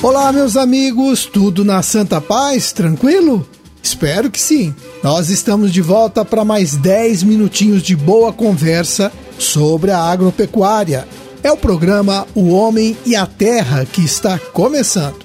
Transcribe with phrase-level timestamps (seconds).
[0.00, 2.72] Olá, meus amigos, tudo na Santa Paz?
[2.72, 3.46] Tranquilo?
[3.82, 4.74] Espero que sim.
[5.02, 11.08] Nós estamos de volta para mais 10 minutinhos de boa conversa sobre a agropecuária.
[11.42, 15.16] É o programa O Homem e a Terra que está começando.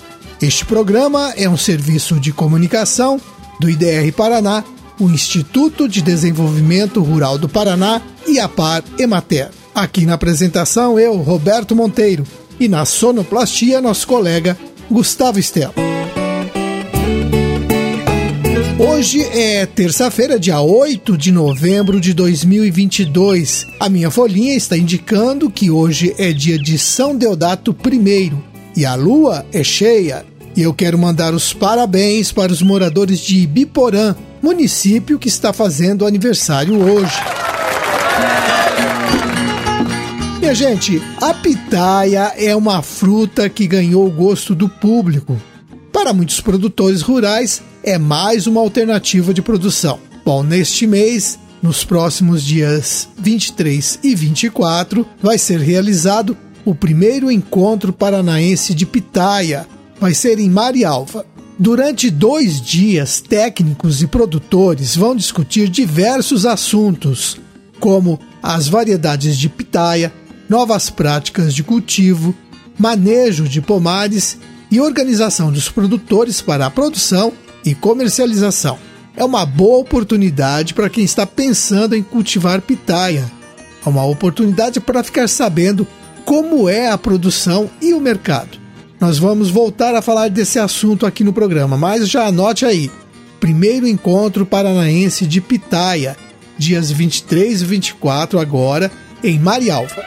[0.42, 3.20] Este programa é um serviço de comunicação
[3.60, 4.64] do IDR Paraná,
[5.04, 9.50] o Instituto de Desenvolvimento Rural do Paraná e a Par Emater.
[9.76, 12.26] Aqui na apresentação eu, Roberto Monteiro,
[12.58, 14.58] e na sonoplastia nosso colega
[14.90, 15.74] Gustavo Estela.
[18.80, 23.68] Hoje é terça-feira, dia 8 de novembro de 2022.
[23.80, 28.32] A minha folhinha está indicando que hoje é dia de São Deodato I
[28.76, 30.26] e a lua é cheia.
[30.56, 36.06] E eu quero mandar os parabéns para os moradores de Ibiporã, município que está fazendo
[36.06, 37.16] aniversário hoje.
[40.42, 45.42] Minha gente, a pitaia é uma fruta que ganhou o gosto do público.
[45.94, 49.98] Para muitos produtores rurais, é mais uma alternativa de produção.
[50.26, 57.94] Bom, neste mês, nos próximos dias 23 e 24, vai ser realizado o primeiro encontro
[57.94, 59.66] paranaense de pitaia.
[60.02, 61.26] Vai ser em Marialva.
[61.58, 67.38] Durante dois dias, técnicos e produtores vão discutir diversos assuntos,
[67.80, 70.12] como as variedades de pitaia,
[70.50, 72.36] novas práticas de cultivo,
[72.78, 74.38] manejo de pomares
[74.72, 77.32] e organização dos produtores para a produção
[77.64, 78.80] e comercialização.
[79.16, 83.32] É uma boa oportunidade para quem está pensando em cultivar pitaia.
[83.86, 85.88] É uma oportunidade para ficar sabendo
[86.26, 88.63] como é a produção e o mercado.
[89.04, 92.90] Nós vamos voltar a falar desse assunto aqui no programa, mas já anote aí.
[93.38, 96.16] Primeiro encontro paranaense de pitaia,
[96.58, 98.90] dias 23 e 24 agora
[99.22, 100.02] em Marialva.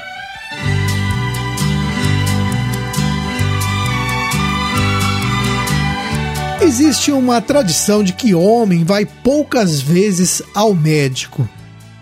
[6.62, 11.46] Existe uma tradição de que homem vai poucas vezes ao médico.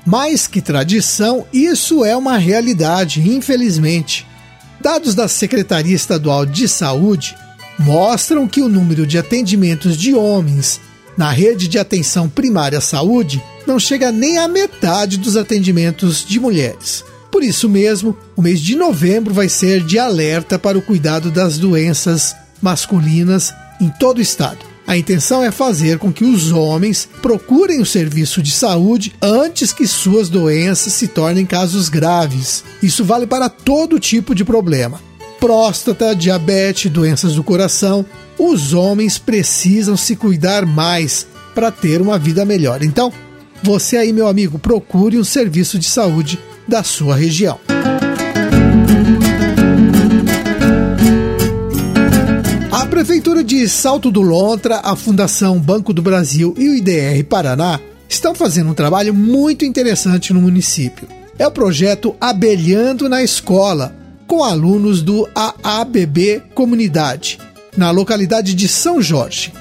[0.06, 4.24] Mais que tradição, isso é uma realidade, infelizmente.
[4.84, 7.34] Dados da Secretaria Estadual de Saúde
[7.78, 10.78] mostram que o número de atendimentos de homens
[11.16, 16.38] na rede de atenção primária à saúde não chega nem à metade dos atendimentos de
[16.38, 17.02] mulheres.
[17.32, 21.56] Por isso mesmo, o mês de novembro vai ser de alerta para o cuidado das
[21.56, 24.73] doenças masculinas em todo o estado.
[24.86, 29.86] A intenção é fazer com que os homens procurem o serviço de saúde antes que
[29.86, 32.62] suas doenças se tornem casos graves.
[32.82, 35.00] Isso vale para todo tipo de problema.
[35.40, 38.04] Próstata, diabetes, doenças do coração.
[38.38, 42.82] Os homens precisam se cuidar mais para ter uma vida melhor.
[42.82, 43.12] Então,
[43.62, 47.58] você aí, meu amigo, procure um serviço de saúde da sua região.
[53.04, 57.78] Prefeitura de Salto do Lontra, a Fundação Banco do Brasil e o IDR Paraná
[58.08, 61.06] estão fazendo um trabalho muito interessante no município.
[61.38, 63.94] É o projeto Abelhando na Escola,
[64.26, 67.38] com alunos do AABB Comunidade,
[67.76, 69.52] na localidade de São Jorge.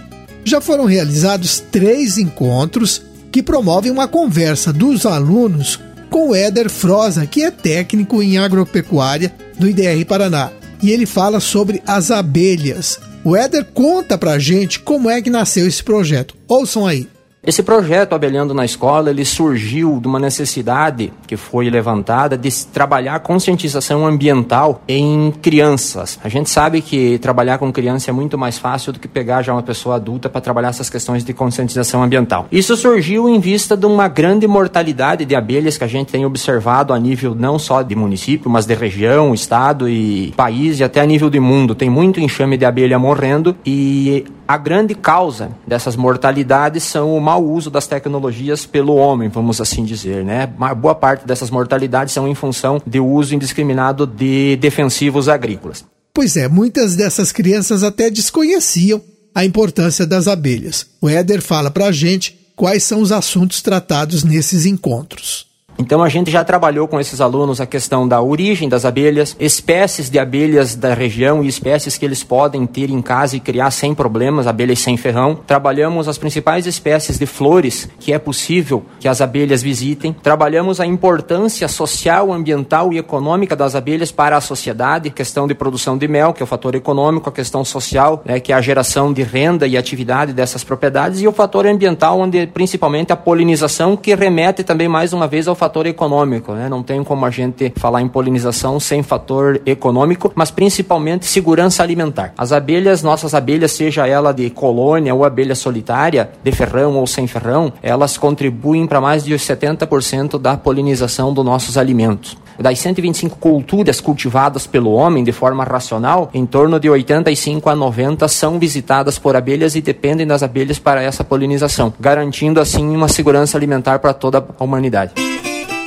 [0.45, 5.77] Já foram realizados três encontros que promovem uma conversa dos alunos
[6.09, 10.49] com o Éder Froza, que é técnico em agropecuária do IDR Paraná.
[10.81, 15.67] E ele fala sobre as abelhas, o Éder conta pra gente como é que nasceu
[15.67, 16.35] esse projeto.
[16.47, 17.07] Ouçam aí.
[17.45, 23.19] Esse projeto Abelhando na Escola, ele surgiu de uma necessidade que foi levantada de trabalhar
[23.19, 26.17] conscientização ambiental em crianças.
[26.23, 29.51] A gente sabe que trabalhar com criança é muito mais fácil do que pegar já
[29.51, 32.47] uma pessoa adulta para trabalhar essas questões de conscientização ambiental.
[32.49, 36.93] Isso surgiu em vista de uma grande mortalidade de abelhas que a gente tem observado
[36.93, 41.05] a nível não só de município, mas de região, estado e país e até a
[41.05, 41.75] nível de mundo.
[41.75, 47.43] Tem muito enxame de abelha morrendo e a grande causa dessas mortalidades são o mau
[47.43, 50.51] uso das tecnologias pelo homem, vamos assim dizer, né?
[50.57, 55.85] Uma boa parte dessas mortalidades são em função de uso indiscriminado de defensivos agrícolas.
[56.13, 59.01] Pois é, muitas dessas crianças até desconheciam
[59.34, 60.85] a importância das abelhas.
[61.01, 65.53] O Éder fala para a gente quais são os assuntos tratados nesses encontros.
[65.78, 70.09] Então a gente já trabalhou com esses alunos a questão da origem das abelhas, espécies
[70.09, 73.93] de abelhas da região e espécies que eles podem ter em casa e criar sem
[73.93, 75.37] problemas, abelhas sem ferrão.
[75.47, 80.14] Trabalhamos as principais espécies de flores que é possível que as abelhas visitem.
[80.14, 85.97] Trabalhamos a importância social, ambiental e econômica das abelhas para a sociedade, questão de produção
[85.97, 89.11] de mel, que é o fator econômico, a questão social, né, que é a geração
[89.11, 94.14] de renda e atividade dessas propriedades, e o fator ambiental, onde principalmente a polinização, que
[94.16, 96.67] remete também mais uma vez ao fator econômico, né?
[96.67, 102.33] Não tem como a gente falar em polinização sem fator econômico, mas principalmente segurança alimentar.
[102.37, 107.27] As abelhas, nossas abelhas, seja ela de colônia ou abelha solitária, de ferrão ou sem
[107.27, 112.37] ferrão, elas contribuem para mais de 70% da polinização dos nossos alimentos.
[112.59, 118.27] Das 125 culturas cultivadas pelo homem de forma racional, em torno de 85 a 90
[118.27, 123.57] são visitadas por abelhas e dependem das abelhas para essa polinização, garantindo assim uma segurança
[123.57, 125.33] alimentar para toda a humanidade.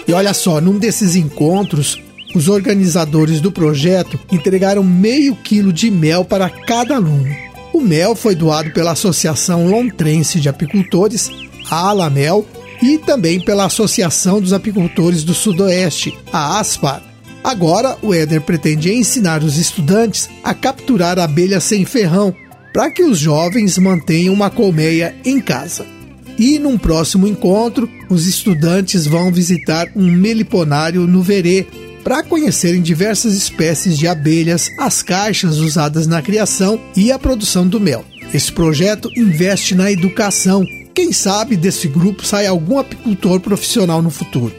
[0.07, 2.01] E olha só, num desses encontros,
[2.35, 7.35] os organizadores do projeto entregaram meio quilo de mel para cada aluno.
[7.73, 11.31] O mel foi doado pela Associação Lontrense de Apicultores,
[11.71, 12.47] a Alamel,
[12.83, 17.03] e também pela Associação dos Apicultores do Sudoeste, a ASPAR.
[17.43, 22.35] Agora, o Éder pretende ensinar os estudantes a capturar abelhas sem ferrão,
[22.73, 25.96] para que os jovens mantenham uma colmeia em casa.
[26.39, 31.67] E num próximo encontro, os estudantes vão visitar um meliponário no Verê
[32.05, 37.81] para conhecerem diversas espécies de abelhas, as caixas usadas na criação e a produção do
[37.81, 38.05] mel.
[38.33, 40.65] Esse projeto investe na educação
[40.97, 44.55] quem sabe desse grupo sai algum apicultor profissional no futuro.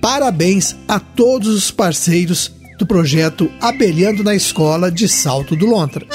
[0.00, 6.06] Parabéns a todos os parceiros do projeto Abelhando na Escola de Salto do Lontra.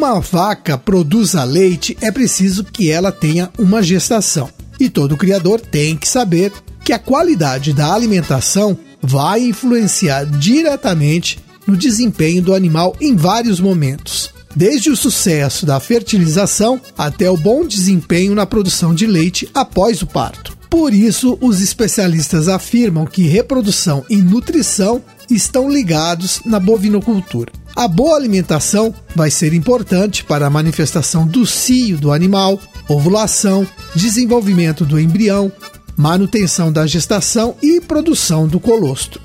[0.00, 4.48] Uma vaca produza leite, é preciso que ela tenha uma gestação.
[4.80, 6.50] E todo criador tem que saber
[6.82, 14.30] que a qualidade da alimentação vai influenciar diretamente no desempenho do animal em vários momentos,
[14.56, 20.06] desde o sucesso da fertilização até o bom desempenho na produção de leite após o
[20.06, 20.56] parto.
[20.70, 27.59] Por isso, os especialistas afirmam que reprodução e nutrição estão ligados na bovinocultura.
[27.80, 34.84] A boa alimentação vai ser importante para a manifestação do cio do animal, ovulação, desenvolvimento
[34.84, 35.50] do embrião,
[35.96, 39.18] manutenção da gestação e produção do colostro.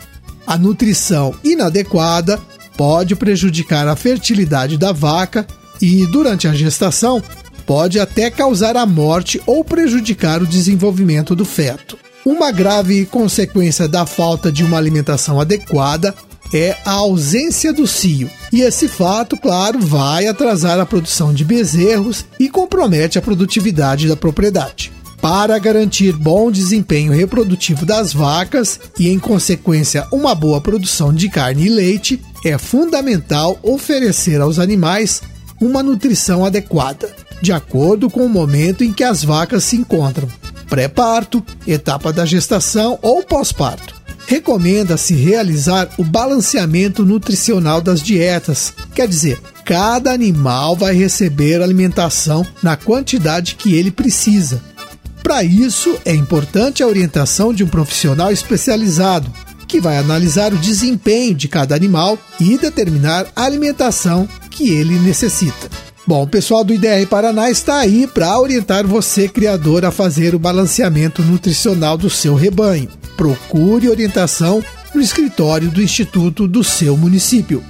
[0.48, 2.40] A nutrição inadequada
[2.78, 5.46] pode prejudicar a fertilidade da vaca
[5.82, 7.22] e, durante a gestação,
[7.66, 11.98] pode até causar a morte ou prejudicar o desenvolvimento do feto.
[12.26, 16.16] Uma grave consequência da falta de uma alimentação adequada
[16.56, 22.26] é a ausência do cio, e esse fato, claro, vai atrasar a produção de bezerros
[22.40, 24.90] e compromete a produtividade da propriedade.
[25.22, 31.66] Para garantir bom desempenho reprodutivo das vacas e, em consequência, uma boa produção de carne
[31.66, 35.22] e leite, é fundamental oferecer aos animais
[35.60, 40.30] uma nutrição adequada, de acordo com o momento em que as vacas se encontram,
[40.70, 43.95] pré-parto, etapa da gestação ou pós-parto.
[44.28, 52.76] Recomenda-se realizar o balanceamento nutricional das dietas, quer dizer, cada animal vai receber alimentação na
[52.76, 54.62] quantidade que ele precisa
[55.26, 59.34] para isso, é importante a orientação de um profissional especializado,
[59.68, 65.68] que vai analisar o desempenho de cada animal e determinar a alimentação que ele necessita.
[66.06, 70.40] Bom, o pessoal do IDR Paraná está aí para orientar você, criador, a fazer o
[70.40, 72.90] balanceamento nutricional do seu rebanho.
[73.16, 74.64] Procure orientação
[74.94, 77.64] no escritório do Instituto do seu município.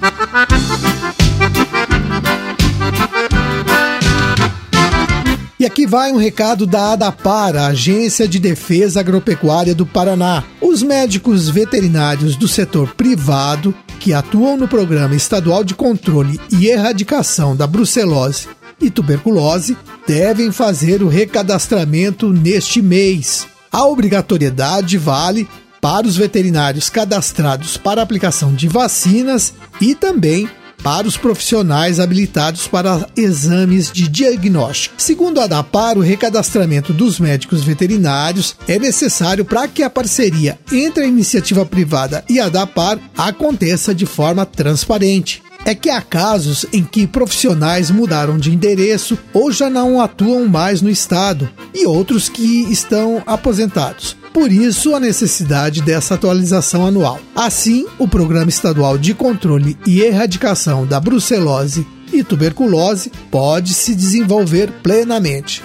[5.58, 10.44] E aqui vai um recado da ADAPAR, a Agência de Defesa Agropecuária do Paraná.
[10.60, 17.56] Os médicos veterinários do setor privado que atuam no Programa Estadual de Controle e Erradicação
[17.56, 18.48] da Brucelose
[18.80, 19.76] e Tuberculose
[20.06, 23.46] devem fazer o recadastramento neste mês.
[23.70, 25.48] A obrigatoriedade vale
[25.80, 30.48] para os veterinários cadastrados para aplicação de vacinas e também
[30.82, 34.94] para os profissionais habilitados para exames de diagnóstico.
[34.98, 41.04] Segundo a DAPAR, o recadastramento dos médicos veterinários é necessário para que a parceria entre
[41.04, 46.84] a iniciativa privada e a DAPAR aconteça de forma transparente é que há casos em
[46.84, 52.72] que profissionais mudaram de endereço ou já não atuam mais no estado e outros que
[52.72, 54.16] estão aposentados.
[54.32, 57.18] Por isso, a necessidade dessa atualização anual.
[57.34, 64.70] Assim, o Programa Estadual de Controle e Erradicação da Brucelose e Tuberculose pode se desenvolver
[64.84, 65.64] plenamente.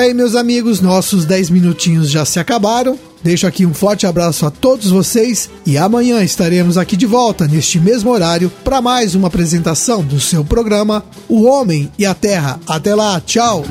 [0.00, 2.98] Bem, meus amigos, nossos 10 minutinhos já se acabaram.
[3.22, 7.78] Deixo aqui um forte abraço a todos vocês e amanhã estaremos aqui de volta neste
[7.78, 12.58] mesmo horário para mais uma apresentação do seu programa O Homem e a Terra.
[12.66, 13.62] Até lá, tchau.